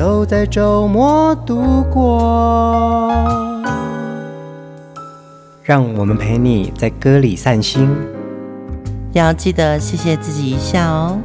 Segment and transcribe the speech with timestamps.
[0.00, 3.12] 都在周末度过，
[5.62, 7.86] 让我们陪你在歌里散心，
[9.12, 11.20] 要记得谢谢自己一下哦。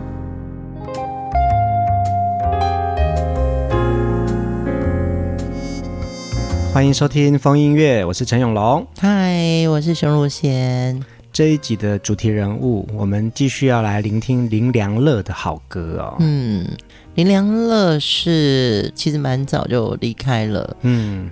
[6.73, 11.01] 欢迎收听风音乐，我是陈永龙，嗨，我是熊汝贤。
[11.31, 16.17] 这一集的主题人物，我们继续要来聆听林良乐的好歌哦。
[16.19, 16.67] 嗯。
[17.15, 21.29] 林良乐是其实蛮早就离开了，嗯，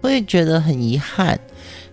[0.00, 1.38] 会觉得很遗憾。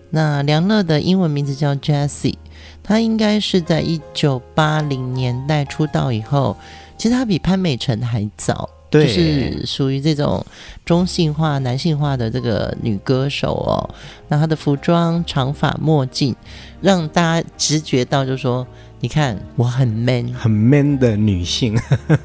[0.08, 2.34] 那梁乐的英文名字叫 Jesse，
[2.82, 6.56] 他应该是在一九八零年代出道以后，
[6.96, 10.44] 其实他比潘美辰还早，就是属于这种
[10.86, 13.94] 中性化、男性化的这个女歌手哦。
[14.28, 16.34] 那她的服装长发墨镜，
[16.80, 18.66] 让大家直觉到就是说。
[19.02, 21.74] 你看，我很 man，很 man 的女性，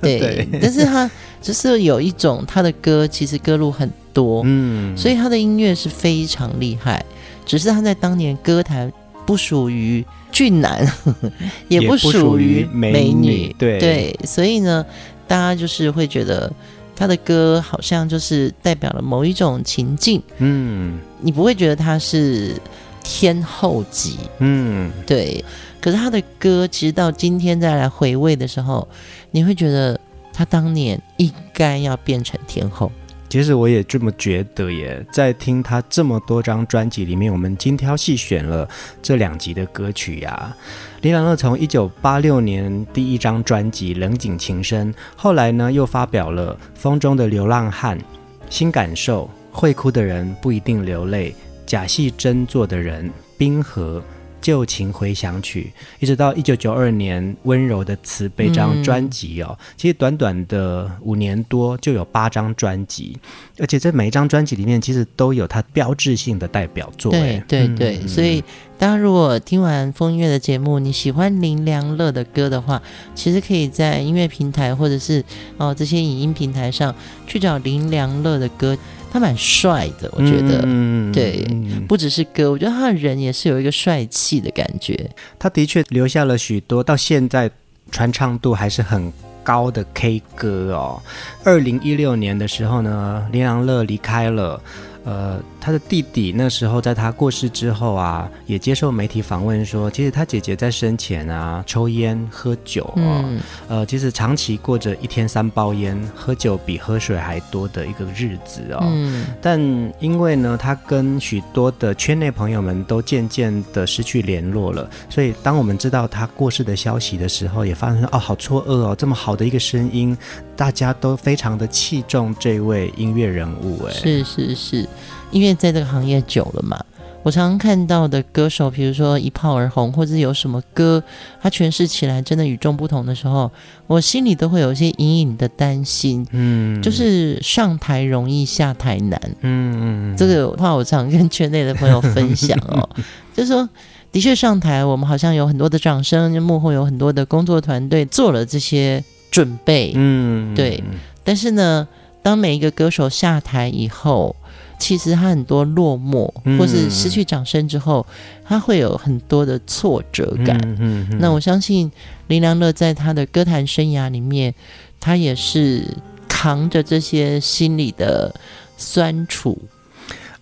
[0.01, 0.19] 对。
[0.19, 1.09] 对，但是她
[1.41, 7.03] 只是有一种，她的歌其实歌路很多，嗯，所以她的音乐是非常厉害。
[7.45, 8.91] 只是她在当年歌坛
[9.25, 10.85] 不属于俊男，
[11.69, 14.19] 也不属于美女，对对。
[14.25, 14.85] 所以呢，
[15.27, 16.51] 大家就是会觉得
[16.93, 22.53] 她的歌好像就是代表了某一种情境，嗯，你不会觉得她是
[23.01, 25.41] 天后级，嗯，对。
[25.85, 28.87] 可是他的歌，其实到今天再来回味的时候，
[29.29, 29.99] 你会觉得
[30.33, 32.91] 他当年应该要变成天后。
[33.29, 35.05] 其实我也这么觉得耶。
[35.11, 38.67] 在听他这么多张专辑里面，我们精挑细选了
[38.99, 40.57] 这两集的歌曲呀、
[41.03, 47.95] 林良乐从一九八六年第一张专辑《冷井情深》，后来呢又发表了《风中的流浪汉》、
[48.49, 51.29] 《新感受》、《会哭的人不一定流泪》、
[51.67, 53.05] 《假戏真做的人》、
[53.37, 53.99] 《冰河》。
[54.45, 63.17] 旧情回响曲，一直到一九九二年温柔的慈悲这张专辑哦，嗯、其实短短的五年多就有八张专辑，
[63.57, 67.11] 而且在每一张专辑里面其实都有它标志性的代表作。
[67.11, 68.43] 对对对，嗯、所以
[68.77, 72.79] 大家如果听完风月的节目，你喜欢林良乐的歌的话，
[73.15, 75.23] 其实可以在音乐平台或者是
[75.57, 76.93] 哦这些影音平台上
[77.25, 78.77] 去找林良乐的歌。
[79.15, 81.41] 他蛮帅的，我觉得，嗯、对，
[81.87, 85.09] 不只是歌，我觉得他的人也是有一个帅气的感觉。
[85.39, 87.49] 他的确留下了许多到现在
[87.89, 89.09] 传唱度还是很
[89.41, 91.01] 高的 K 歌哦。
[91.45, 94.61] 二零一六年的时候呢，林良乐离开了。
[95.05, 108.79] 呃，他的弟弟那时候在他过世之后啊，也接受媒体访问说，其实他姐姐在生前啊抽烟喝酒哦，嗯、呃，其实长期过着一天三包烟，喝酒比喝水还多的一个日子哦。
[108.81, 109.59] 嗯、但
[109.99, 120.17] 因为呢，他跟许多的圈内朋友们都渐渐的失去联络了，所以当我们知道他过世的消息的时候，也发生哦，好错愕哦，这么好的一个声音，
[120.55, 124.89] 大家都非常的器重这位音乐人物，哎，是是是。
[125.31, 126.79] 因为在这个行业久了嘛，
[127.23, 131.01] 我常常看到的歌手，比如说一炮而红，或者有什么歌，
[131.41, 133.51] 他诠释起来真的与众不同的时候，
[133.87, 136.25] 我心里都会有一些隐隐的担心。
[136.31, 139.19] 嗯，就是上台容易下台难。
[139.41, 142.87] 嗯嗯，这个话我常跟圈内的朋友分享哦，
[143.35, 143.67] 就是说，
[144.11, 149.91] 的确上台我们好像有很多的掌声，就幕后有很多的工作团队做了这些准备。
[149.95, 150.83] 嗯，对。
[151.23, 151.87] 但是呢，
[152.21, 154.35] 当每一个歌手下台以后，
[154.77, 160.57] 其实他很多落寞，或是失去掌声之后，嗯、他会有很多的挫折感。
[160.65, 161.91] 嗯嗯嗯、那我相信
[162.27, 164.53] 林良乐在他的歌坛生涯里面，
[164.99, 165.85] 他也是
[166.27, 168.33] 扛着这些心理的
[168.77, 169.57] 酸楚。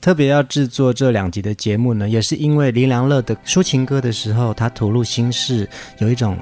[0.01, 5.69] 特别要制作这两集的节目呢，也是因为林良乐的抒情歌的时候，他吐露心事，
[5.99, 6.37] 有一种。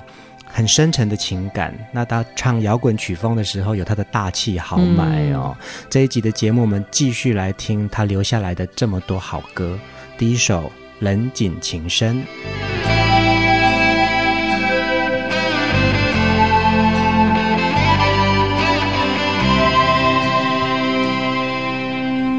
[0.52, 1.74] 很深沉的情感。
[1.92, 5.56] 那他唱摇滚曲风的时候，有他的大气豪迈哦。
[5.60, 9.80] 嗯、这一集的节目，我们继续来听他留下来的这么多好歌。
[10.18, 10.64] 第一首
[11.00, 12.18] 《冷井情深》。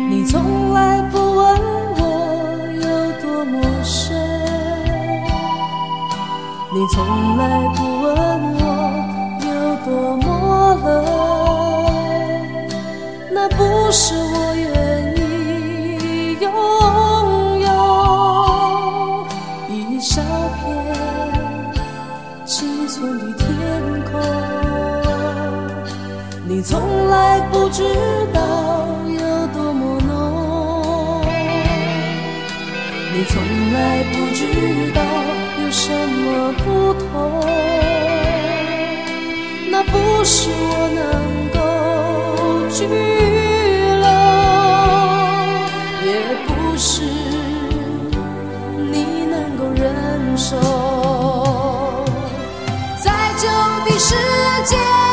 [0.09, 1.61] 你从来不问
[1.97, 2.01] 我
[2.81, 4.15] 有多么深，
[6.73, 7.82] 你从来不。
[13.93, 14.65] 不是我愿
[15.19, 15.21] 意
[16.41, 16.51] 拥
[17.61, 17.69] 有
[19.69, 20.23] 一小
[20.57, 20.65] 片
[22.47, 23.47] 青葱的天
[24.11, 24.19] 空，
[26.49, 26.81] 你从
[27.11, 27.85] 来不知
[28.33, 28.41] 道
[29.11, 31.23] 有多么浓，
[33.13, 33.43] 你从
[33.75, 34.41] 来不知
[34.95, 35.03] 道
[35.63, 37.45] 有什么不同，
[39.71, 41.05] 那不是我能
[41.53, 41.61] 够
[42.71, 43.42] 拒。
[46.85, 47.01] 是
[48.91, 50.59] 你能够忍受，
[53.01, 53.47] 在这
[53.89, 54.17] 的世
[54.65, 55.12] 界。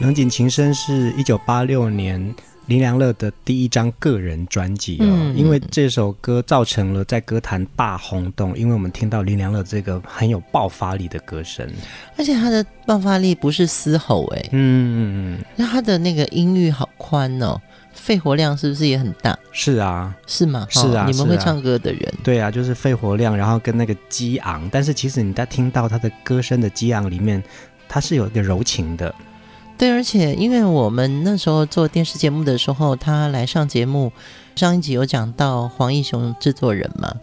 [0.00, 11.68] 冷井情深》是一九八六年林良乐的第一张个人专辑哦，嗯、因为这首歌造成了在歌坛大轰动，因为我们听到林良乐这个很有爆发力的歌声，
[12.16, 14.96] 而且他的爆发力不是嘶吼哎，嗯嗯
[15.36, 17.60] 嗯，那他的那个音域好宽哦，
[17.92, 19.38] 肺活量是不是也很大？
[19.52, 20.66] 是啊，是吗？
[20.70, 27.42] 是啊，你们会唱歌的人，啊对啊，就是肺活量，然后跟那个激昂，但是其实你在听到他的歌声的激昂里面，
[27.86, 29.14] 他是有一个柔情的。
[29.80, 34.12] 对，而且因为我们那时候做电视节目的时候，他来上节目，
[34.54, 37.16] 上一集有讲到黄义雄制作人嘛，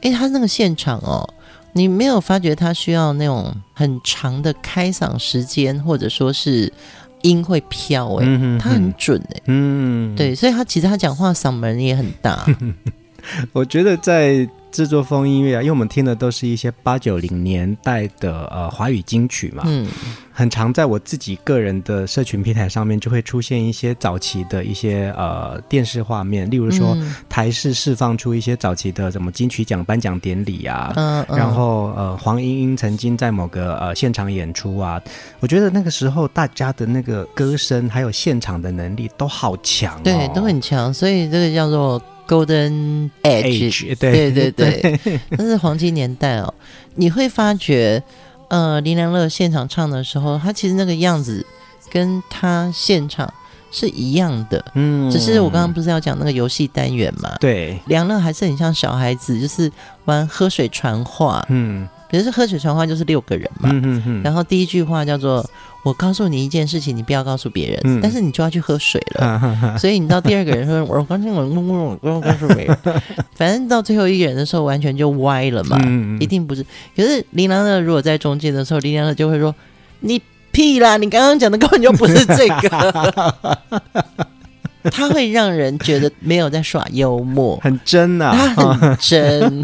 [0.00, 1.28] 诶，他那个现场哦，
[1.74, 6.72] 你没有发觉他需要那种很长的开嗓时间，或者说是
[7.20, 12.46] 音会飘诶，他很准诶，嗯，对，所以他其实他讲话嗓门也很大，
[13.52, 14.48] 我觉得在。
[14.70, 19.88] 制作风音乐啊，因为我们听的都是一些八九零年代的呃华语金曲嘛，嗯，
[20.30, 26.94] 很常在我自己个人的社群平台上面就会出现一些早期的一些呃电视画面，例如说
[27.30, 35.00] 台视释放出一些早期的什么金曲奖颁奖典礼啊，嗯，嗯然后呃黄莺莺曾经在某个呃现场演出啊，
[35.40, 42.00] 我觉得那个时候大家的那个歌声还有现场的能力都好强哦，对，都很强，所以这个叫做。
[42.28, 46.52] Golden Age，对对对， 那是黄金年代哦。
[46.96, 48.02] 你会发觉，
[48.48, 51.44] 呃，林良乐现场唱的时候，他其实那个样子
[51.90, 53.32] 跟他现场
[53.70, 54.64] 是一样的。
[54.74, 57.36] 嗯，只是我刚刚不是要讲那个游戏单元嘛？
[57.40, 59.70] 对，梁乐还是很像小孩子，就是
[60.04, 61.44] 玩喝水传话。
[61.48, 61.88] 嗯。
[62.10, 63.68] 比如说喝水传话就是六个人嘛，
[64.24, 65.44] 然后第一句话叫做
[65.84, 69.26] “我告诉你一件事情，你不要告诉别人，嗯、但是你就要去喝水了。
[69.26, 72.78] 啊”哈哈所以你到第二个人说“我刚才我我我不要告诉别人”，
[73.36, 75.78] 反正到最后一个人的时候完全就歪了嘛，
[76.18, 76.64] 一定不是。
[76.96, 79.54] 可是林良乐如果在中间的时候，林良乐就会说
[80.00, 80.18] ：“你
[80.52, 83.34] 屁啦，你刚刚讲的根本就不是这个。
[84.90, 89.62] ”他会让人觉得没有在耍幽默，很真啊，他很真。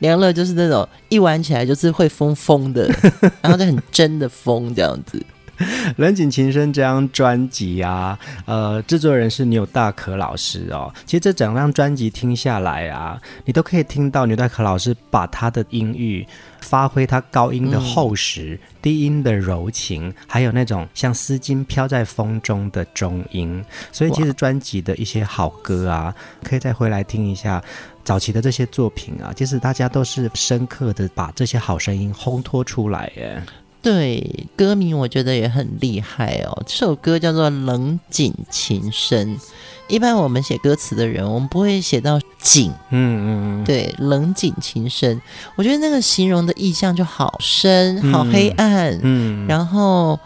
[0.00, 2.90] 梁乐就是那种一玩起来就是会疯疯的，
[3.40, 5.24] 然后就很真的疯这样子。
[5.96, 10.92] 冷井情深这张专辑啊，呃，制作人是牛大可老师哦。
[11.04, 16.26] 其实这整张专辑听下来啊，你都可以听到牛大可老师把他的音域
[16.60, 23.64] 发挥，他高音的厚实、嗯，低音的柔情，还有那种像丝巾飘在风中的中音。
[23.92, 27.62] 所以其实专辑的一些好歌啊，可以再回来听一下
[28.02, 29.32] 早期的这些作品啊。
[29.34, 33.42] 其实大家都是深刻的把这些好声音烘托出来耶。
[33.82, 36.62] 对，歌名我觉得也很厉害哦。
[36.64, 39.36] 这首歌叫做《冷井情深》。
[39.88, 42.70] 一般我们写歌词的人，我们不会写到井。
[42.70, 45.20] 嗯嗯嗯，对，冷井情深，
[45.56, 48.98] 我觉得那个形容的意象就好深、好黑暗。
[49.02, 50.18] 嗯，然后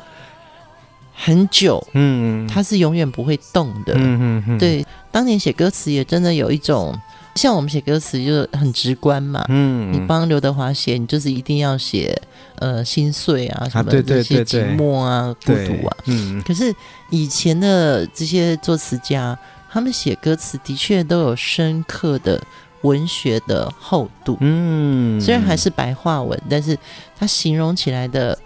[1.15, 1.85] 很久。
[1.95, 3.95] 嗯，它是永远不会动的。
[3.97, 6.95] 嗯嗯，对，当年写歌词也真的有一种。
[7.35, 12.19] 像我们写歌词就是很直观嘛，嗯，你帮刘德华写，你就是一定要写
[12.59, 16.43] 呃心碎啊什么这些寂寞啊孤独啊，嗯。
[16.43, 16.75] 可是
[17.11, 19.39] 以前的这些作词家，
[19.71, 22.43] 他们写歌词的确都有深刻的
[22.83, 26.79] 文学的厚度，嗯，虽然还是白话文，但是
[27.19, 28.39] 他形容起来的。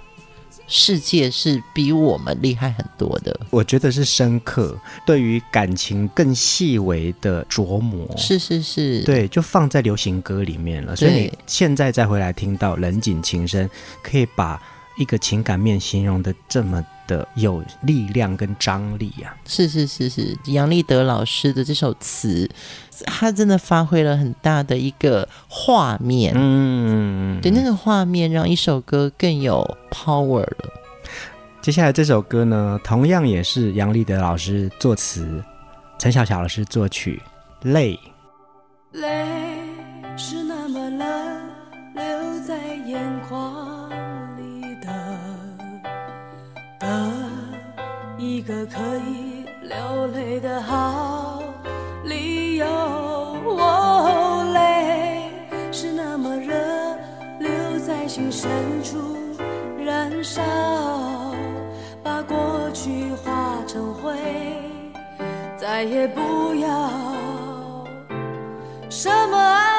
[0.71, 10.95] 世界是比我们厉害很多的，我觉得是深刻，对于感情更细微的琢磨，是是是，对，就放在流行歌里面了。
[10.95, 13.69] 所以你现在再回来听到人景情深，
[14.01, 14.63] 可以把
[14.97, 19.35] 一个情感面形容的这么的有力量跟张力啊！
[19.47, 22.49] 是是是是，杨立德老师的这首词，
[23.07, 30.71] 他真的发挥了很大的一个画面，嗯，对，那个画面让一首歌更有 power 了。
[31.63, 35.43] 接下来这首歌呢，同样也是杨立德老师作词，
[35.99, 37.21] 陈小巧老师作曲，
[37.63, 37.99] 泪。
[38.93, 39.27] 泪
[40.17, 41.09] 是那么冷，
[41.95, 42.57] 留在
[42.87, 43.60] 眼眶。
[48.31, 51.43] 一个可以流泪的好
[52.05, 55.33] 理由，哦，泪
[55.73, 56.55] 是那么热，
[57.41, 57.51] 留
[57.85, 58.49] 在心深
[58.85, 58.97] 处
[59.85, 60.41] 燃烧，
[62.05, 64.15] 把过去化成灰，
[65.57, 66.89] 再也不要
[68.89, 69.70] 什么爱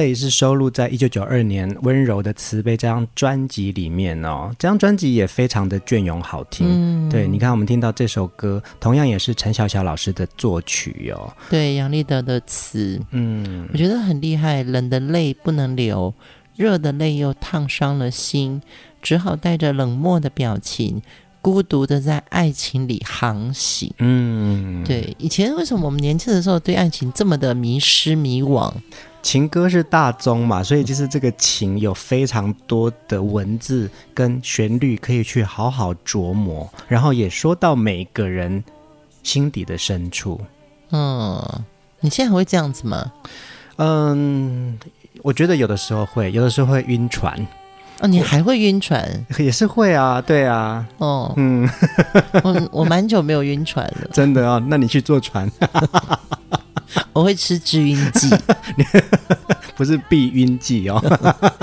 [0.00, 6.66] 泪是收录在一九九二年《温柔的慈悲》这张专辑里面哦，这张专辑也非常的隽永好听。
[6.68, 11.30] 嗯，对，你看我们听到这首歌，同样也是陈小小老师的作曲哦。
[11.50, 14.62] 对，杨立德的词，嗯，我觉得很厉害。
[14.62, 16.14] 冷的泪不能流，
[16.56, 18.62] 热的泪又烫伤了心，
[19.02, 21.02] 只好带着冷漠的表情，
[21.42, 23.92] 孤独的在爱情里航行。
[23.98, 25.14] 嗯，对。
[25.18, 28.72] 以前为什么我们年轻的时候对爱情这么的迷失迷惘？
[29.22, 38.62] 情歌是大宗嘛，所以就是这个情有非常多的文字跟旋律可以去好好琢磨，然后也说到每个人
[39.22, 40.40] 心底的深处。
[40.90, 41.42] 嗯，
[42.00, 43.12] 你现在还会这样子吗？
[43.76, 44.78] 嗯，
[45.22, 47.46] 我觉得有的时候会，有的时候会晕船。
[48.00, 49.26] 哦，你还会晕船？
[49.38, 50.86] 也是会啊，对啊。
[50.96, 51.68] 哦，嗯，
[52.42, 54.08] 我我蛮久没有晕船了。
[54.12, 55.50] 真的哦，那你去坐船。
[57.12, 58.28] 我会吃治晕剂，
[59.76, 61.02] 不是避晕剂哦。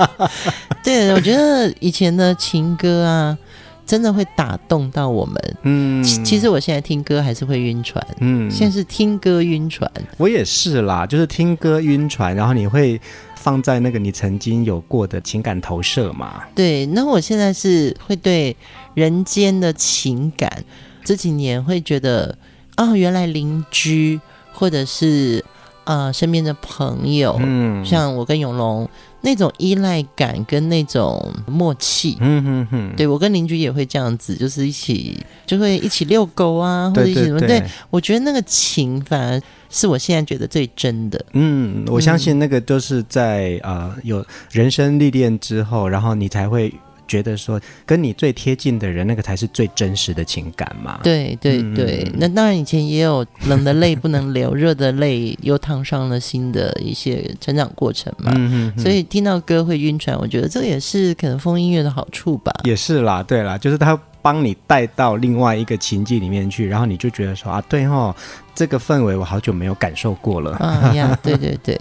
[0.82, 3.36] 对，我觉得以前的情歌啊，
[3.84, 5.56] 真的会打动到我们。
[5.62, 8.04] 嗯，其实我现在听歌还是会晕船。
[8.20, 9.90] 嗯，现在是听歌晕船。
[10.16, 13.00] 我也是啦，就是听歌晕船，然后你会
[13.34, 16.42] 放在那个你曾经有过的情感投射嘛。
[16.54, 18.56] 对，那我现在是会对
[18.94, 20.64] 人间的情感，
[21.04, 22.36] 这几年会觉得，
[22.76, 24.18] 哦，原来邻居。
[24.58, 25.44] 或者是
[25.84, 28.88] 呃身边的朋友，嗯，像我跟永龙
[29.20, 35.16] 那种依赖感跟那种默契，嗯哼哼，对，我跟邻居也会这样子，就是一起
[35.46, 39.40] 就会一起遛狗啊，或者一起什么，对，我觉得那个情反而
[39.70, 41.24] 是我现在觉得最真的。
[41.34, 46.74] 嗯，我相信那个都是在呃有人生历练之后，然后你才会。
[47.08, 51.00] 觉得说跟你最贴近的人，那个才是最真实的情感嘛？
[51.02, 58.30] 对对对，嗯、那当然以前也有冷的泪不能流， 热的泪又烫伤了心的一些成长过程嘛。
[58.36, 58.78] 嗯嗯。
[58.78, 62.52] 所以听到歌会晕船，我觉得这也是可能风音乐的好处吧。
[62.64, 68.14] 也是啦，对啦，就是他帮你带到另外一个情境里面去，然后你就觉得说啊，对哦，
[68.54, 70.52] 这个氛围我好久没有感受过了。
[70.56, 71.80] 啊呀，对对对。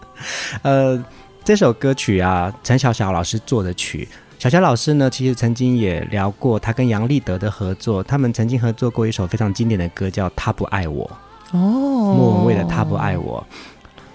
[0.62, 1.02] 呃，
[1.44, 4.06] 这首歌曲啊，陈小小老师做的曲。
[4.38, 11.04] 小乔老师呢，其实曾经也聊过他跟杨立德的合作，他们曾经合作过一首非常经典的歌，叫《他不爱我》。
[11.56, 13.44] 哦，莫文蔚的《他不爱我》。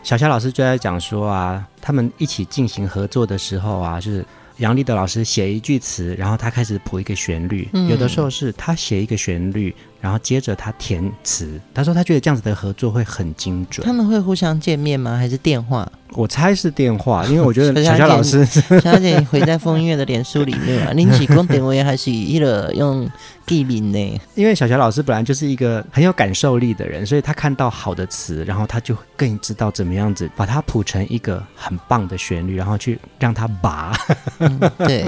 [0.01, 4.25] 小乔老师就在讲说啊，他们一起进行合作的时候啊，就是
[4.57, 9.75] 杨立德老师写一句词，然后他开始谱一个旋律，嗯、有的时候是他写一个旋律。
[10.03, 13.87] 然后接着他填词，他说他觉得这样子的合作会很精准。
[13.87, 15.15] 他们会互相见面吗？
[15.15, 15.89] 还是电话？
[16.09, 23.09] 我猜是电话，因为我觉得 小小老师，小小姐回在风音乐的脸书里面啊，您是讲电话还是一个用
[23.45, 24.21] 地名呢？
[24.35, 33.97] 因为小小老师本来就是一个很有感受力的人，所以他看到好的词，然后他就更知道怎么样子把它谱成一个很棒的旋律，然后去让它拔，
[34.39, 35.05] 嗯、对，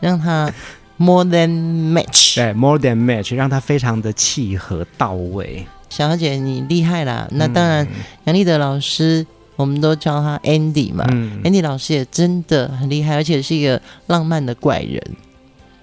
[0.00, 0.50] 让它。
[0.98, 5.64] More than match，对，more than match，让它非常的契合到位。
[5.88, 7.28] 小姐，你厉害啦！
[7.30, 7.86] 那当然，
[8.24, 9.24] 杨立德老师，
[9.56, 11.06] 我们都叫他 Andy 嘛。
[11.10, 15.00] 嗯，Andy 老师也真的很厉害，而且是一个浪漫的怪人。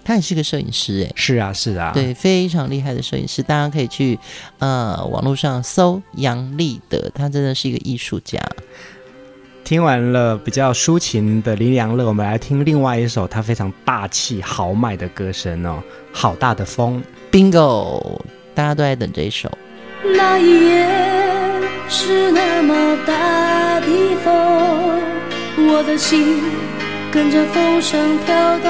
[0.04, 3.41] 他也是个摄影师，哎，是啊，是啊，对，非常厉害的摄影师。
[3.41, 4.19] 大家可以去
[4.60, 8.39] 呃网络上搜杨立德，他真的是一个艺术家。
[9.65, 15.82] 听完了比较抒情的林良乐，我们来听另外一首他非常大气豪迈的歌声哦，
[16.13, 17.01] 好大的风
[17.32, 18.21] ，Bingo，
[18.54, 19.51] 大家都在等这一首。
[20.04, 20.88] 那一夜
[21.89, 23.88] 是那么大的
[24.23, 25.01] 风，
[25.67, 26.43] 我的心
[27.12, 28.69] 跟着风声跳动，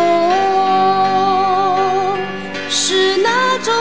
[2.69, 3.73] 是那种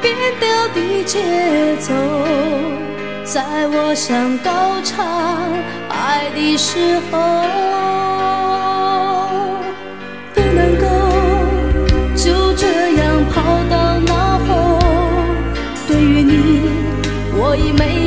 [0.00, 1.92] 变调的节奏。
[3.24, 4.50] 在我想高
[4.84, 5.02] 唱
[5.88, 7.16] 爱的时候，
[10.34, 10.84] 不能够
[12.14, 14.78] 就这样抛到脑后。
[15.88, 16.68] 对于你，
[17.32, 18.03] 我已没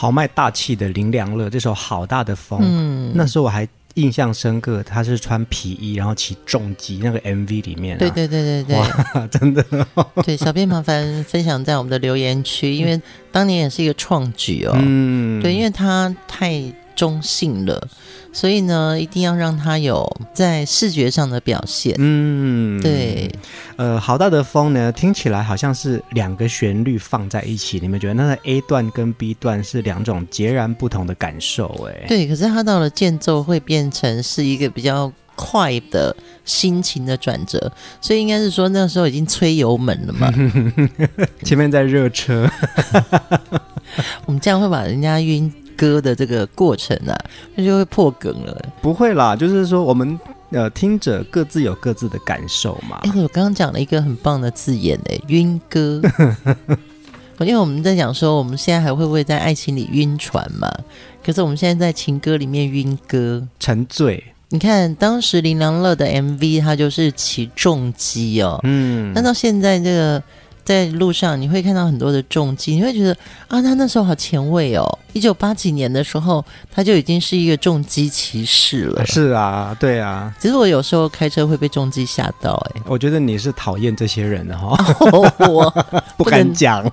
[0.00, 12.98] 豪迈大气的林良乐这首《好大的风》，嗯，那时候我还印象深刻，他是穿皮衣，然后骑重机，那个 MV 里面、啊，对对对对对，哇， 真的、哦， 对，小编麻烦分享在我们的留言区，因为
[13.30, 16.62] 当年也是一个创举哦，嗯，对，因为他太
[16.96, 17.86] 中性了。
[18.32, 21.94] 所以呢，一定要让它有在视觉上的表现。
[21.98, 23.30] 嗯，对。
[23.76, 31.88] 呃，好大的风呢，听起来好像是两个旋律放在一起，你们觉得那个 A 段跟 B 段是两种截然不同的感受？
[31.88, 32.28] 哎，对。
[32.28, 36.14] 可是它到了间奏会变成是一个比较快的
[36.44, 40.32] 心情的转折，所以应该是说那时候已经催油门了嘛，
[41.42, 42.48] 前面在热车。
[44.26, 45.52] 我们这样会把人家晕。
[45.80, 47.16] 歌的这个过程啊，
[47.54, 48.62] 那就会破梗了。
[48.82, 53.00] 不会啦，就是说我们呃听者各自有各自的感受嘛。
[53.04, 56.02] 哎，我刚刚讲了一个很棒的字眼哎， 晕歌。
[57.40, 60.70] 因为我们在讲说，我们现在还会不会在爱情里晕船嘛？
[61.24, 64.22] 可是我们现在在情歌里面晕歌，沉醉。
[64.50, 68.60] 你看当时林良乐的 MV，他就是起重机哦。
[68.64, 69.10] 嗯。
[69.14, 70.22] 那到现在这个。
[70.64, 73.12] 在路上你会看到很多的重机，你会觉得
[73.48, 74.98] 啊，他那时候好前卫哦！
[75.12, 79.04] 一九八几年的时候，他就已经是一个重机骑士了。
[79.06, 80.32] 是啊，对啊。
[80.38, 84.76] 其实我有时候开车会被重机吓到，哎，我觉得你是讨厌这些人的哈、
[85.10, 85.84] 哦，我
[86.16, 86.84] 不敢讲。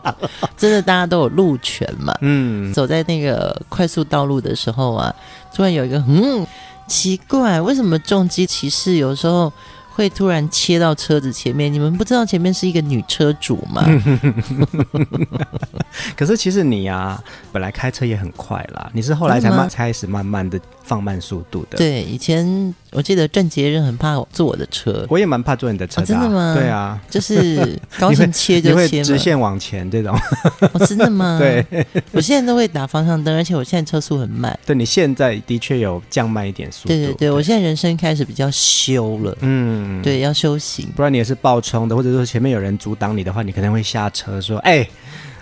[0.58, 2.15] 真的，大家都有路权嘛。
[2.21, 5.13] 嗯，走在那个快速道路的时候啊，
[5.53, 6.45] 突然有一个嗯，
[6.88, 9.51] 奇怪，为什么重机骑士有时候？
[9.97, 13.83] 会突然切到车子前面，你们不知道前面是一个女车主吗？
[16.15, 21.79] 可是其实你呀、啊，本来开车也很快啦，你是后来才慢开始慢慢的放慢速度的。
[21.79, 26.21] 对，以前我记得郑杰任很怕坐我的车，我也蛮怕坐你的车的、啊哦。
[26.21, 26.53] 真的吗？
[26.55, 30.15] 对啊，就是高兴 切就切，直线往前这种。
[30.73, 31.39] 哦，真的吗？
[31.41, 31.65] 对，
[32.12, 34.55] 我现在都会打方向灯，而且我现在车速很慢。
[34.63, 36.89] 对，你现在的确有降慢一点速度。
[36.89, 39.36] 对对对，对我现在人生开始比较修了。
[39.41, 39.87] 嗯。
[39.88, 44.89] 嗯，对，要修行，不然你也是爆冲的，或者说前面有人阻挡你的话，你可能会下车说：“哎、欸，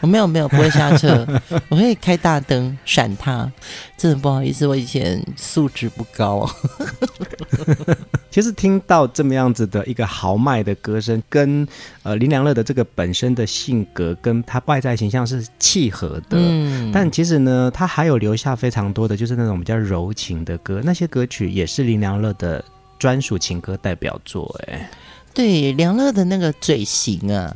[0.01, 1.25] 我没有没有不会下车，
[1.69, 3.51] 我会开大灯闪他。”
[3.97, 6.47] 真的不好意思，我以前素质不高。
[8.29, 11.65] 其实听到这么样子的一个豪迈的歌声，跟
[12.03, 16.37] 呃林良乐的这个本身的性格跟他外在形象是契合的。
[16.37, 22.61] 嗯，但其实呢，他还有留下非常多的就是那种比较柔情的歌，那些歌曲也是林良乐的
[22.99, 24.59] 专属情歌代表作。
[24.67, 24.89] 哎，
[25.33, 27.55] 对，梁乐的那个嘴型啊，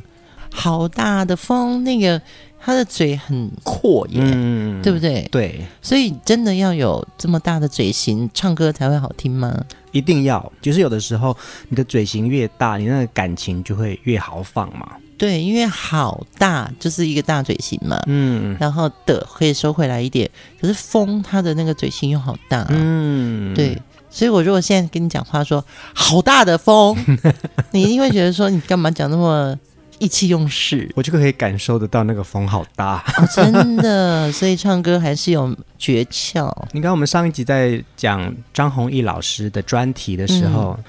[0.52, 2.20] 好大的风，那个。
[2.62, 5.26] 他的嘴很阔耶，嗯，对不对？
[5.32, 9.64] 对，所以真的要有这么大的嘴型，唱歌才会好听吗？
[9.92, 11.34] 一定要，就是有的时候
[11.70, 14.86] 你的嘴型越大，你那个感情就会越豪放嘛。
[15.16, 26.96] 对，因为好大就是一个大嘴型嘛，嗯，然后的可以收回来一点，可是风他的那个嘴型又好大，嗯，对，所以我如果现在跟你讲话说好大的风，
[27.72, 29.58] 你一定会觉得说你干嘛讲那么。
[30.00, 34.32] 意气用事，我就可以感受得到那个风好大，哦，真的。
[34.32, 36.50] 所以唱歌还是有诀窍。
[36.72, 40.84] 你看，我们上一集在讲张弘毅老师的专题的时候，嗯、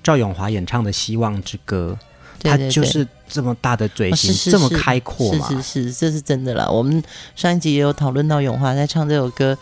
[0.00, 1.98] 赵永华演唱的《希望之歌》，
[2.48, 5.48] 他就是这么大的嘴型，哦、是是是这么开阔嘛？
[5.48, 6.68] 是是是，这是真的啦。
[6.70, 7.02] 我们
[7.34, 9.58] 上一集也有讨论到永华在唱这首歌，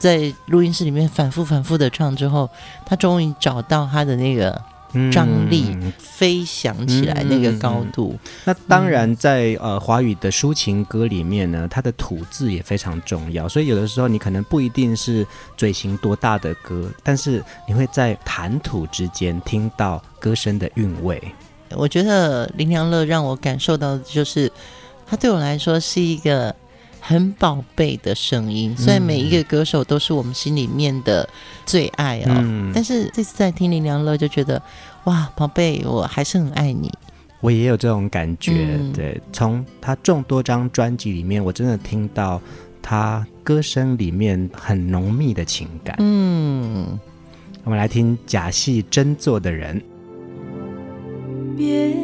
[0.00, 2.50] 在录音室里面反复反复的唱之后，
[2.84, 4.60] 他终于找到他的那个。
[5.12, 13.48] 张力飞翔起来那个高度，嗯、那当然在呃华语的抒情歌里面呢，它的吐字也非常重要。
[13.48, 15.24] 所以有的时候你可能不一定是
[15.56, 21.22] 嘴型多大的歌，但是你会在谈吐之间听到歌声的韵味。
[21.76, 24.50] 我觉得林良乐让我感受到的就是，
[25.06, 26.52] 他对我来说是一个。
[27.00, 31.28] 很宝贝的声音，虽然每一个歌手都是我们心里面的
[31.64, 34.62] 最爱哦，嗯、但是这次在听林良乐就觉得，
[35.04, 36.92] 哇，宝贝，我还是很爱你。
[37.40, 42.40] 我也有这种感觉，嗯、对，从他众多张专辑里面，我真的听到
[42.82, 45.96] 他歌声里面很浓密的情感。
[46.00, 46.98] 嗯，
[47.64, 49.82] 我们来听假戏真做的人。
[51.56, 51.94] 别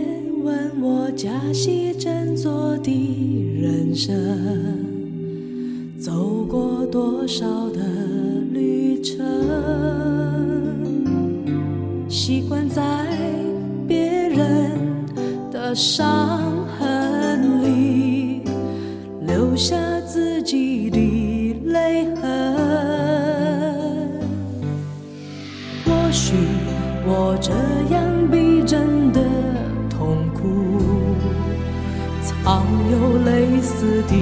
[0.47, 4.15] 问我假戏真做的人生。
[5.99, 7.81] 走过多少的
[8.53, 9.27] 旅程，
[12.09, 12.81] 习惯在
[13.89, 14.79] 别人
[15.51, 18.43] 的伤痕里
[19.27, 22.57] 留下自己的泪痕。
[25.85, 26.37] 或许
[27.05, 27.51] 我这
[27.93, 29.21] 样逼真的
[32.91, 34.13] 有类似的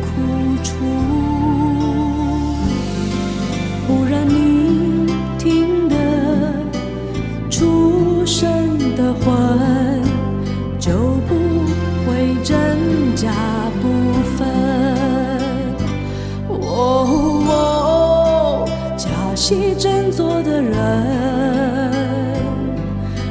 [0.00, 0.06] 苦
[0.62, 0.74] 楚。
[3.86, 5.06] 不然你
[5.38, 5.96] 听得
[7.50, 10.02] 出声的魂，
[10.78, 10.92] 就
[11.28, 11.34] 不
[12.06, 12.78] 会真
[13.14, 13.30] 假
[13.80, 13.88] 不
[14.36, 14.46] 分。
[16.48, 16.64] 哦
[17.48, 20.74] 哦，假戏真做的人，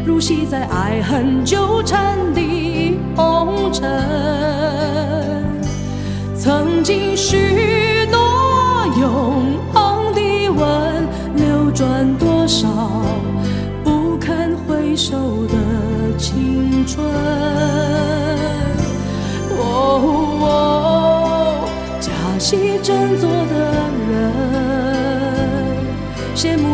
[0.05, 2.10] 入戏在爱恨纠缠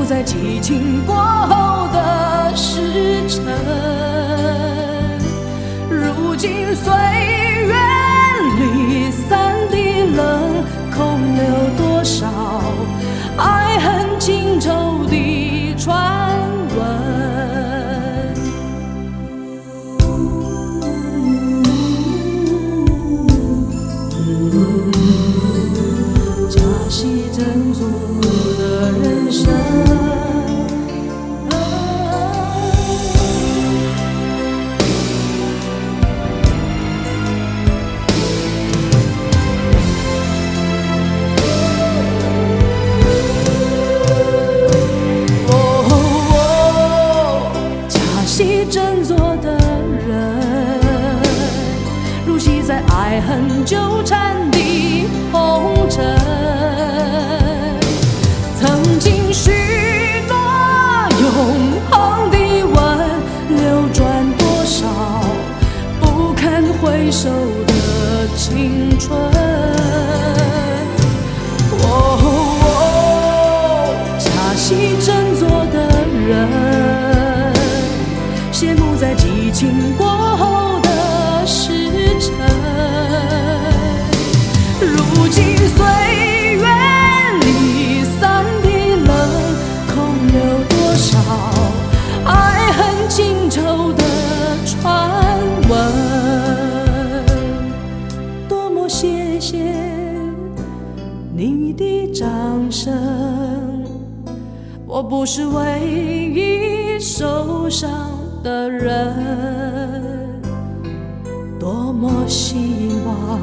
[0.07, 3.43] 在激情过后的时辰。
[5.89, 6.93] 如今岁
[7.65, 7.75] 月
[8.57, 9.75] 离散的
[10.15, 10.63] 冷，
[10.95, 11.43] 空留
[11.77, 12.25] 多少
[13.37, 15.05] 爱恨情仇。
[15.09, 16.16] 的船
[53.65, 54.36] 纠缠
[105.09, 105.79] 不是唯
[106.35, 107.89] 一受伤
[108.43, 110.41] 的人，
[111.57, 113.39] 多么希望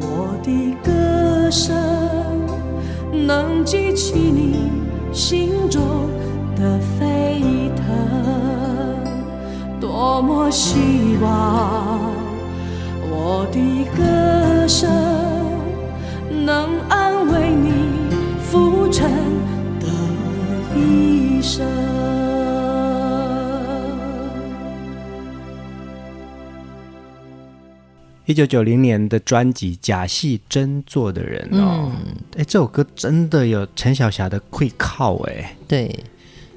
[0.00, 1.74] 我的歌声
[3.26, 4.70] 能激起你
[5.12, 5.82] 心中
[6.54, 7.84] 的沸腾，
[9.80, 12.13] 多么希望
[28.26, 31.92] 一九九零年的专辑《假戏真做的人》哦，
[32.36, 35.54] 哎、嗯，这首歌真的有陈小霞的会靠哎。
[35.68, 35.94] 对，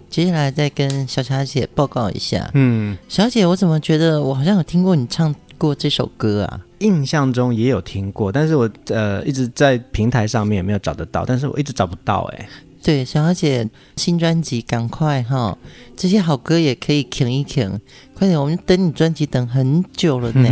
[0.10, 2.50] 接下来再跟小霞姐报告一下。
[2.54, 6.62] 嗯，小姐，我怎么觉得我好像有听过你唱过这首歌啊？
[6.80, 12.48] 印象中也有听过，但是我呃一直在平台上面也没有找得到，但是我一直找不到哎。
[12.88, 15.58] 对，小小姐新专辑赶快哈，
[15.98, 17.82] 这些好歌也可以啃一啃，
[18.14, 20.50] 快点，我们等你专辑等很久了呢。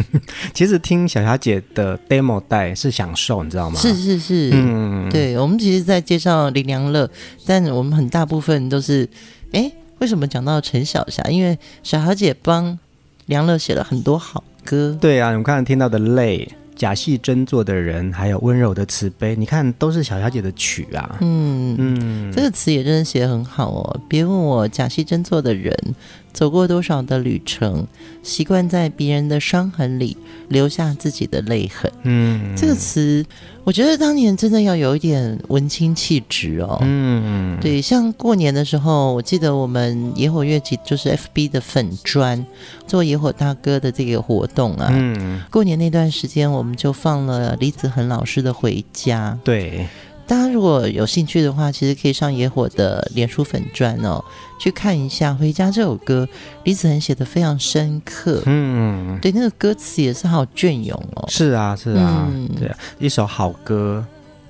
[0.54, 3.78] 其实听小霞姐的 demo 带是享受，你知道吗？
[3.78, 7.06] 是是是，嗯，对，我们其实，在介绍林良乐，
[7.44, 9.06] 但我们很大部分都是，
[9.52, 11.22] 哎，为什么讲到陈小霞？
[11.24, 12.78] 因为小霞姐帮
[13.26, 14.96] 梁乐写了很多好歌。
[14.98, 16.50] 对啊，你们刚才听到的泪。
[16.76, 21.18] 假戏真做的人，还有温柔的慈悲，你看都是小小姐的曲啊。
[21.20, 24.00] 嗯嗯，这个词也真的写得很好哦。
[24.08, 25.72] 别问我假戏真做的人
[26.34, 27.86] 走过多少的旅程，
[28.22, 30.16] 习惯在别人的伤痕里
[30.48, 31.90] 留下自己的泪痕。
[32.02, 33.24] 嗯，这个词
[33.62, 36.78] 我觉得当年真的要有一点文青气质哦。
[36.82, 42.44] 嗯，对，像过年的时候，我记得我们野火乐集就是 FB 的粉砖
[42.86, 44.88] 做野火大哥的这个活动啊。
[44.90, 49.38] 嗯，过年那段时间，我们就放了李子恒老师的《回家》。
[49.44, 49.86] 对。
[50.26, 54.24] 大家如果有兴趣的话，其实可以上野火的脸书粉传哦，
[54.58, 56.26] 去看一下《回家》这首歌，
[56.64, 58.42] 李子恒写的非常深刻。
[58.46, 61.24] 嗯，对，那个歌词也是好隽永哦。
[61.28, 64.04] 是啊，是啊，嗯、对啊，一首好歌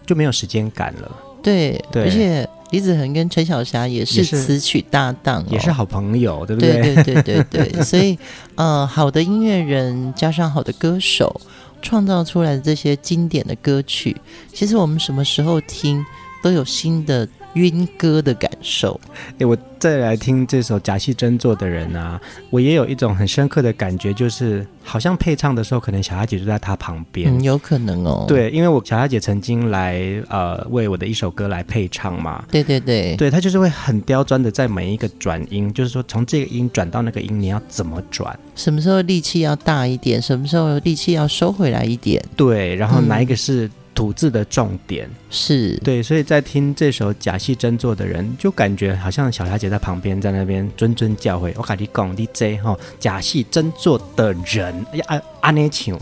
[0.06, 1.10] 就没有时间感了。
[1.42, 6.80] 对，对，而且李子恒跟陈小霞也是词曲搭档、哦，也是好朋友，对不对？
[6.80, 8.16] 对对对对对，所以
[8.54, 11.40] 呃，好的音乐人加上好的歌手。
[11.84, 14.16] 创造出来的这些经典的歌曲，
[14.52, 16.02] 其实我们什么时候听
[16.42, 19.00] 都有新的晕歌的感受。
[19.38, 27.36] 诶，我再来听这首假戏真做的人啊，我也有一种很深刻的感觉，就是好像配唱的时候，可能小霞姐就在他旁边。
[27.36, 28.24] 嗯，有可能哦。
[28.26, 32.44] 对，因为我小霞姐曾经来呃为我的一首歌来配唱嘛。
[32.50, 38.38] 对对对，对，她就是会很刁钻的在每一个转音，就是说从这个音转到那个音，你要怎么转？
[38.54, 40.20] 什么时候力气要大一点？
[40.20, 42.22] 什么时候力气要收回来一点？
[42.36, 45.06] 对，然后哪一个是吐字的重点？
[45.06, 51.52] 嗯、是对，所以在听这首假戏真做的人，就感觉好像小霞姐在旁边，在那边谆谆教诲。
[51.56, 55.96] 我跟你讲，你这哈假戏真做的人，哎呀，阿内请。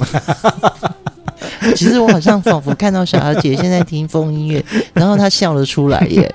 [1.75, 4.65] 其实我好像仿佛看到小霞姐现在听风音乐，
[4.95, 6.31] 然后她笑了出来耶。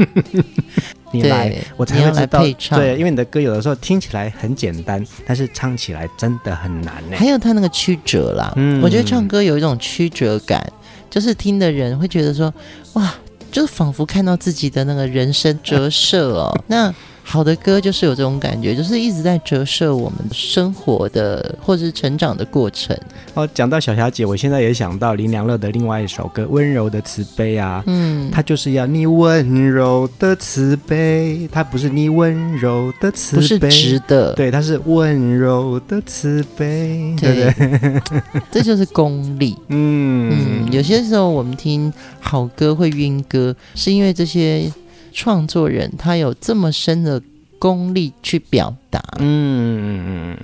[1.11, 2.39] 你来，我才会知道。
[2.39, 2.77] 配唱。
[2.77, 7.15] 对，因为你的歌有的时候听起来很简单，但是唱起来真的很难呢。
[7.15, 10.61] 还有他那个曲折啦，嗯，我觉得唱歌有一种曲折感，
[11.09, 12.53] 就是听的人会觉得说，
[12.93, 13.13] 哇，
[13.49, 16.63] 就是仿佛看到自己的那个人生折射哦。
[16.67, 16.93] 那。
[17.29, 22.97] 好的歌就是有这种感觉，就是一直在折射我们生活的或者是成长的过程。
[23.33, 38.41] 哦，讲到小霞姐，我现在也想到林良乐的另外一首歌《温柔的慈悲》啊，嗯，他就是要你温柔的慈悲，他不是你温柔的慈悲，不是直的，对，他是温柔的慈悲，对，对不对？
[38.49, 39.53] 这就是功力。
[39.67, 40.31] 嗯
[40.63, 44.71] 嗯，有些时候我们听好歌会晕歌，是因为这些。
[45.17, 47.19] 创作人他有这么深的
[47.57, 50.37] 功力去表达，嗯，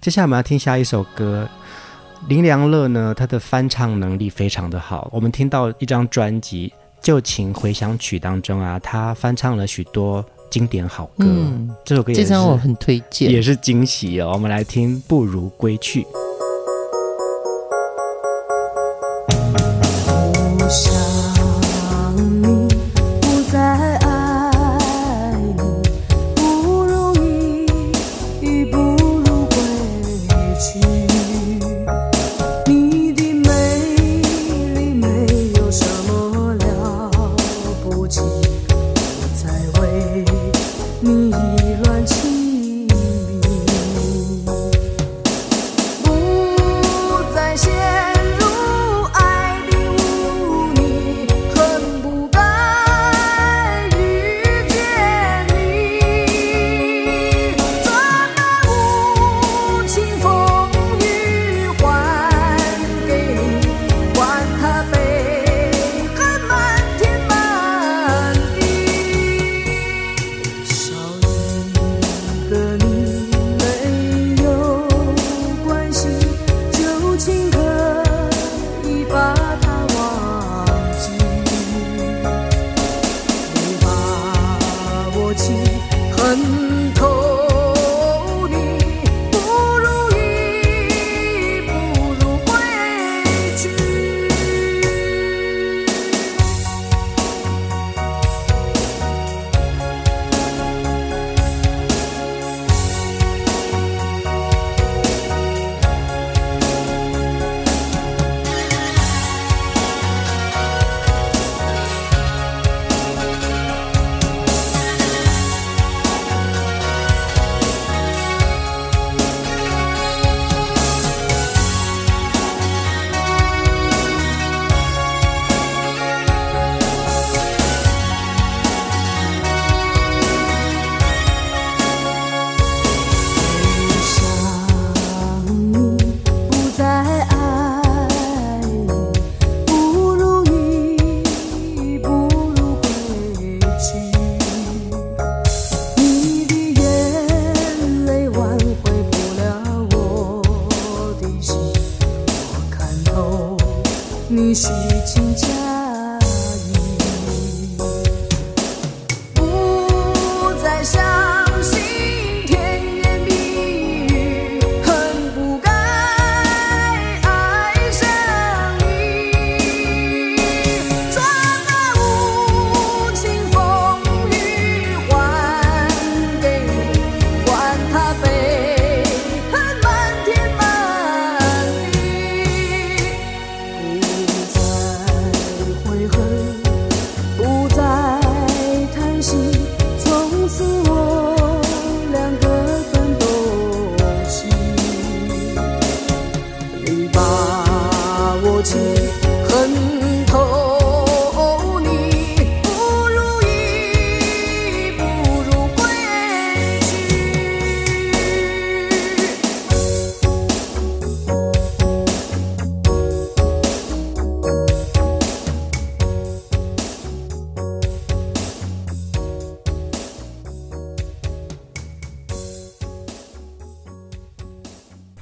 [0.00, 1.48] 接下来我们要听下一首歌，
[2.28, 5.10] 林良乐呢，他的翻唱能力非常的好。
[5.12, 6.68] 我们听到一张专辑
[7.02, 14.30] 《旧情回响曲》当中啊，他翻唱了许多经典好歌，嗯、这首歌也是这张我很推荐，也是惊喜哦。
[14.32, 16.06] 我们来听《不如归去》。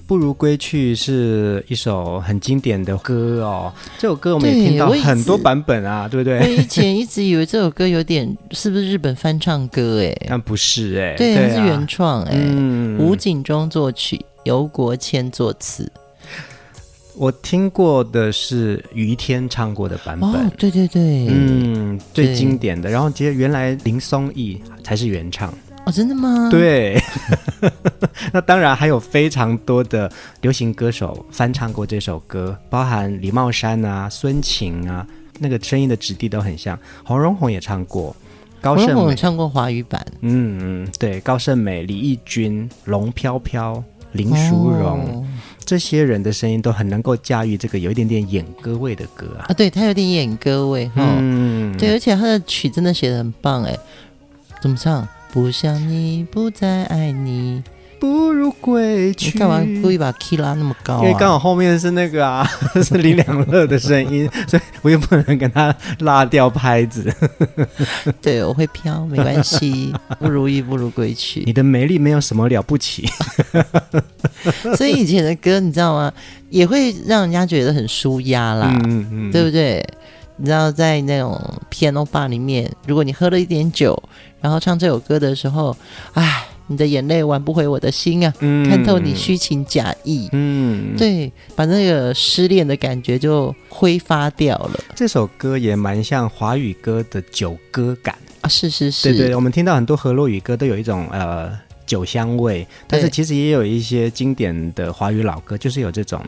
[0.06, 6.38] 不如归去是一首很经典的歌哦，这首歌我们也听到很多版本啊，对不对？
[6.38, 12.36] 我以前一直以为这首歌有点是不是日本翻唱歌哎，但不是哎，对，它是原创哎，
[13.00, 15.90] 吴景中作曲，游国谦作词。
[17.16, 22.88] 我听过的是于天唱过的版本，哦，对对对，嗯，最经典的。
[22.88, 25.52] 然后其实原来林松义才是原唱。
[25.86, 26.48] 哦，真的吗？
[26.50, 27.00] 对，
[28.34, 30.10] 那当然还有非常多的
[30.40, 35.06] 流行歌手翻唱过这首歌，包含李茂山啊、孙晴啊，
[35.38, 36.76] 那个声音的质地都很像。
[37.04, 38.14] 洪荣宏也唱过，
[38.60, 43.80] 高胜美唱过华语版，嗯嗯，对，高胜美、李翊君、龙飘飘、
[44.10, 45.24] 林淑荣、哦、
[45.64, 49.46] 这些人的声音都很能够驾驭这个有一点点演歌味的歌啊。
[49.48, 53.78] 啊，对，他有点演歌味哈，嗯，对，而且他的曲真的写的很棒哎，
[54.60, 55.06] 怎么唱？
[55.32, 57.62] 不想你，不再爱你，
[58.00, 59.32] 不如归去。
[59.32, 61.02] 你干嘛故意把 key 拉那么高啊？
[61.02, 62.48] 因为刚好后面是那个啊，
[62.82, 67.12] 是林良乐的声音， 所以我又不能跟他拉掉拍子。
[68.22, 69.92] 对，我会飘，没关系。
[70.18, 71.42] 不如意，不如归去。
[71.44, 73.06] 你的美丽没有什么了不起。
[74.76, 76.10] 所以以前的歌，你知道吗？
[76.48, 79.84] 也会让人家觉得很舒压啦，嗯嗯嗯，对不对？
[80.36, 84.00] 你知道，在那种 piano bar 里面，如果你喝了一点酒，
[84.40, 85.74] 然后唱这首歌的时候，
[86.12, 94.80] 唉，你的眼泪挽不回我的心啊，嗯、看透你虚情假意，嗯，对，把那个失恋的感觉就挥发掉了。
[94.94, 101.65] 这首歌也蛮像华语歌的酒歌感啊，是是是，对对，我们听到很多河洛语歌都有一种呃。
[101.86, 106.20] 酒香味，但是其实也有一些经典的华语老歌，就是有这种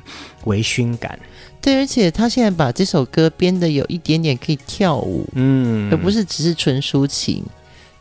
[0.45, 1.19] 微醺感。
[1.61, 7.45] 对，而且他现在把这首歌编的有一点点可以跳舞，嗯，而不是只是纯抒情。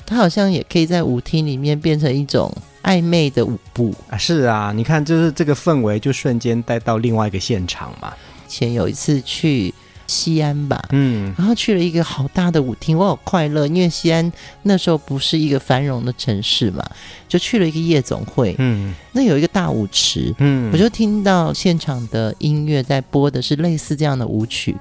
[0.05, 2.49] 他好像也可以在舞厅里面变成一种
[2.84, 4.18] 暧昧的舞步啊！
[4.18, 8.14] 是啊，你看，就是这个氛围就瞬间带到另外一个现场嘛。
[8.47, 9.74] 以前有一次去。
[10.08, 14.32] 西安吧，嗯，然后去了一个好大的舞厅，我好快乐，因为西安
[14.64, 16.84] 那时候不是一个繁荣的城市嘛，
[17.28, 24.76] 就去了一个夜总会，嗯，那有一个大舞池，嗯，我就听到现场的音乐在播的是类似这样的舞曲。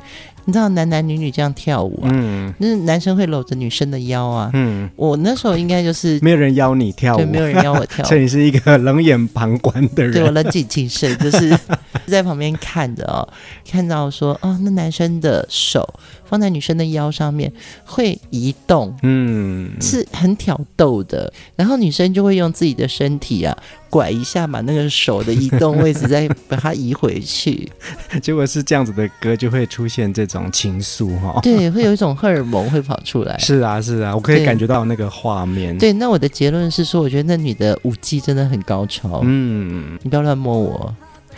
[0.46, 2.08] 你知道男男女女这样跳舞啊？
[2.10, 4.50] 嗯，那男生会搂着女生的腰啊。
[4.54, 10.12] 嗯，我那时候应该就是没有人邀你跳舞，对，没有人邀我跳舞， 所以你是一个冷眼旁观的人。
[10.12, 11.54] 对，我冷静谨慎，就是
[12.06, 13.28] 在旁边看着哦，
[13.68, 15.86] 看到说哦，那男生的手
[16.28, 17.52] 放在女生的腰上面
[17.84, 21.32] 会移动，嗯，是很挑逗的。
[21.54, 23.56] 然后女生就会用自己的身体啊。
[23.88, 27.70] 拐一下，把那个手的移动位置再把它移回去，
[28.20, 31.40] 结果是这样子的歌就会出现这种情愫哈。
[31.40, 33.38] 对，会有一种荷尔蒙会跑出来。
[33.38, 35.78] 是啊，是啊，我可以感觉到那个画面。
[35.78, 39.22] 对，那我的结论是说，我觉得那女的舞技真的很高超。
[39.24, 40.94] 嗯，你不要乱摸我。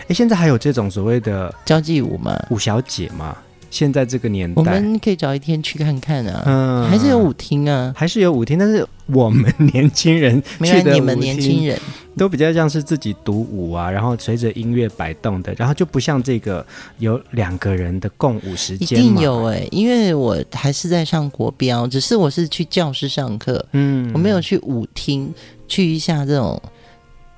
[0.09, 2.37] 哎，现在还有这种所谓的交际舞吗？
[2.51, 3.37] 舞小姐吗？
[3.71, 6.43] 现在这个年代，我们可以找一天去看看啊。
[6.47, 11.79] 嗯，还是有舞厅啊，还是有舞厅，但是我们年轻人去的舞厅，你们年轻人
[12.17, 16.65] 都比较像是自己独舞啊，然后随着音乐摆动的，然后就不像这个
[16.99, 18.99] 有两个人的共舞时间。
[18.99, 25.33] 一定有哎、欸，因为我还是在上国标，只是我是去教室上课，嗯，我没有去舞厅
[25.67, 26.61] 去一下这种。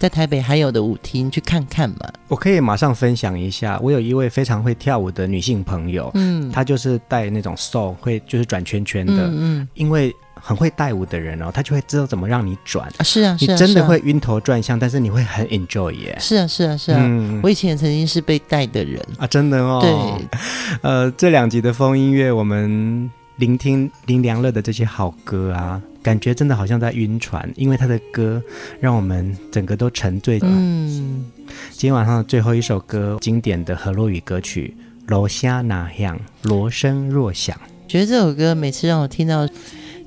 [0.01, 2.11] 在台北还有的舞厅去看看嘛？
[2.27, 12.89] 我可以马上分享一下，我有一位非常会跳舞的女性朋友，嗯，她就是带那种 soul 会就是转圈圈的，嗯，嗯，因为很会带舞的人哦，她就会知道怎么让你转。
[12.97, 18.99] 啊，是啊，你真的会晕头转向，但是你会很 enjoy 耶，是啊，是啊，是啊，嗯，我以前也曾经是被带的人。
[19.19, 20.39] 啊，真的哦，对，
[20.81, 25.79] 呃，这两集的风音乐，我们聆听林良乐的这些好歌啊。
[26.03, 28.43] 感觉真的好像在晕船，因为他的歌
[28.81, 30.39] 让我们整个都沉醉。
[30.43, 31.25] 嗯，
[31.73, 34.75] 今天晚上的最后一首歌，经典的河洛语歌曲
[35.09, 37.55] 《罗虾那样》，罗声若响。
[37.87, 39.47] 觉得这首歌每次让我听到，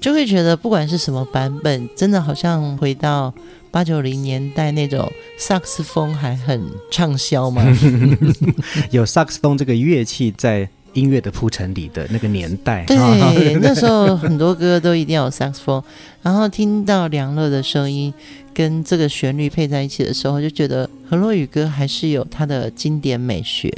[0.01, 3.33] 就会觉得不管是什么版本，真的好像回到
[3.69, 7.63] 八九零年代那种萨克斯风还很畅销嘛？
[8.89, 10.67] 有萨克斯风这个乐器在。
[10.93, 15.83] 音乐的铺陈里的那个年代，对， 那时候很多歌都一定要有萨克斯风，
[16.21, 18.13] 然后听到梁乐的声音
[18.53, 23.73] 跟这个旋律配在一起的时候，就觉得何洛雨歌还是有它的经典美学。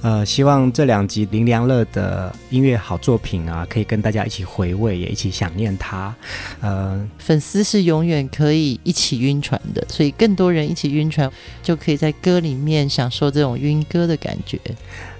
[0.00, 6.14] 呃，希望这两集林良乐的音乐好作品啊，可以跟大家一起回味，也一起想念他。
[6.60, 11.30] 呃，粉丝是永远可以一起晕船的，所以更多人一起晕船，
[11.62, 14.58] 就可以在歌里面享受这种晕歌的感觉。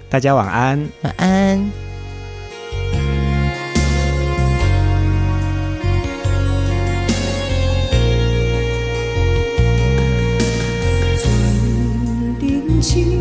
[0.09, 0.89] 大家晚安。
[1.01, 1.71] 晚安。
[11.17, 13.14] 曾定情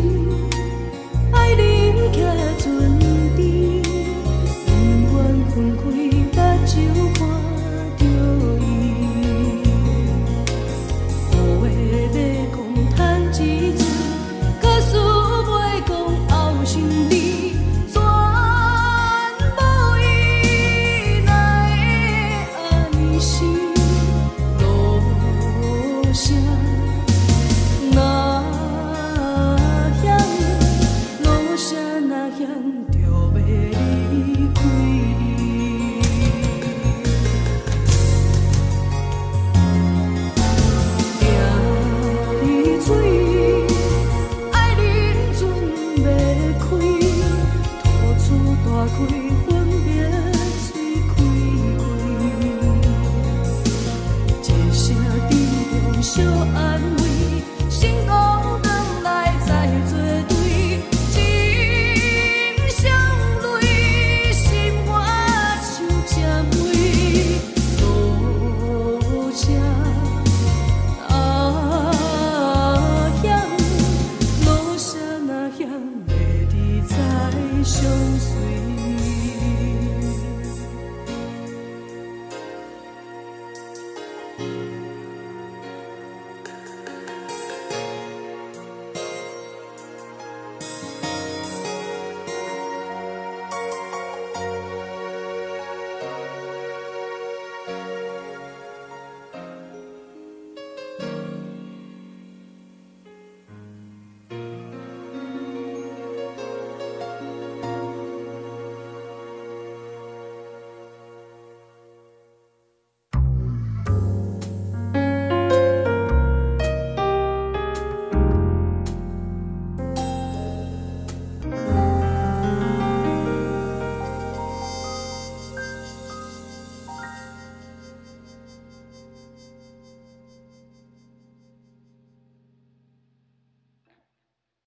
[49.11, 49.34] You.